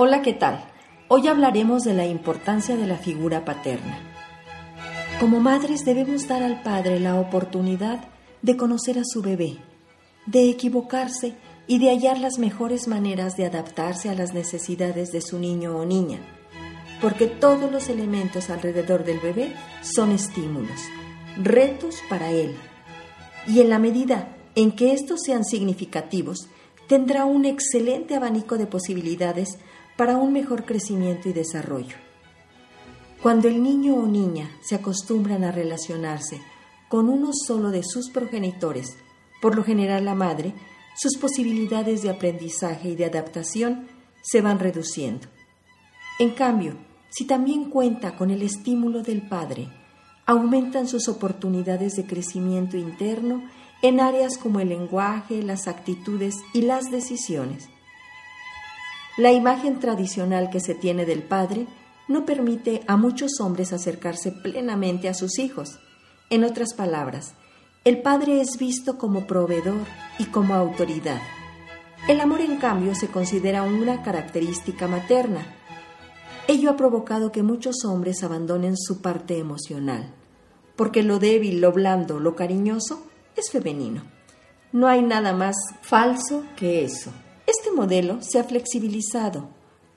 [0.00, 0.62] Hola, ¿qué tal?
[1.08, 3.98] Hoy hablaremos de la importancia de la figura paterna.
[5.18, 8.04] Como madres debemos dar al padre la oportunidad
[8.40, 9.56] de conocer a su bebé,
[10.24, 11.34] de equivocarse
[11.66, 15.84] y de hallar las mejores maneras de adaptarse a las necesidades de su niño o
[15.84, 16.20] niña,
[17.00, 19.52] porque todos los elementos alrededor del bebé
[19.82, 20.78] son estímulos,
[21.42, 22.54] retos para él,
[23.48, 26.48] y en la medida en que estos sean significativos,
[26.86, 29.58] tendrá un excelente abanico de posibilidades
[29.98, 31.96] para un mejor crecimiento y desarrollo.
[33.20, 36.40] Cuando el niño o niña se acostumbran a relacionarse
[36.88, 38.96] con uno solo de sus progenitores,
[39.42, 40.54] por lo general la madre,
[40.96, 43.88] sus posibilidades de aprendizaje y de adaptación
[44.22, 45.26] se van reduciendo.
[46.20, 46.76] En cambio,
[47.10, 49.68] si también cuenta con el estímulo del padre,
[50.26, 53.42] aumentan sus oportunidades de crecimiento interno
[53.82, 57.68] en áreas como el lenguaje, las actitudes y las decisiones.
[59.18, 61.66] La imagen tradicional que se tiene del padre
[62.06, 65.80] no permite a muchos hombres acercarse plenamente a sus hijos.
[66.30, 67.34] En otras palabras,
[67.84, 69.80] el padre es visto como proveedor
[70.20, 71.20] y como autoridad.
[72.06, 75.44] El amor, en cambio, se considera una característica materna.
[76.46, 80.14] Ello ha provocado que muchos hombres abandonen su parte emocional,
[80.76, 84.04] porque lo débil, lo blando, lo cariñoso es femenino.
[84.70, 87.10] No hay nada más falso que eso.
[87.58, 89.48] Este modelo se ha flexibilizado,